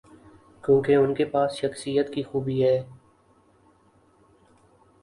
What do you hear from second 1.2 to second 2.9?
پاس شخصیت کی خوبی ہے۔